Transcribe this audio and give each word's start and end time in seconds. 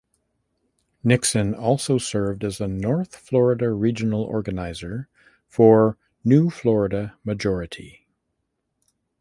Nixon 1.03 1.53
also 1.53 1.99
served 1.99 2.43
as 2.43 2.57
the 2.57 2.67
North 2.67 3.15
Florida 3.15 3.69
regional 3.71 4.23
organizer 4.23 5.07
for 5.45 5.95
New 6.25 6.49
Florida 6.49 7.15
Majority. 7.23 8.07